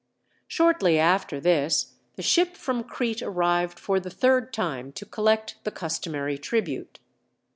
[0.47, 5.69] Shortly after this the ship from Crete arrived for the third time to collect the
[5.69, 6.97] customary tribute.